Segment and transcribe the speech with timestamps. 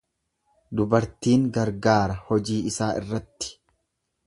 [0.79, 3.55] Dubartiin gargaara hojii isaa irratti.